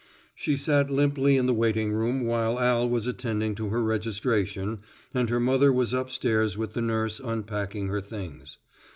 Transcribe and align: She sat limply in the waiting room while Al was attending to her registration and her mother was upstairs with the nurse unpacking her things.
She 0.33 0.57
sat 0.57 0.89
limply 0.89 1.37
in 1.37 1.45
the 1.45 1.53
waiting 1.53 1.93
room 1.93 2.25
while 2.25 2.59
Al 2.59 2.89
was 2.89 3.05
attending 3.05 3.53
to 3.53 3.69
her 3.69 3.83
registration 3.83 4.79
and 5.13 5.29
her 5.29 5.39
mother 5.39 5.71
was 5.71 5.93
upstairs 5.93 6.57
with 6.57 6.73
the 6.73 6.81
nurse 6.81 7.19
unpacking 7.23 7.87
her 7.89 8.01
things. 8.01 8.57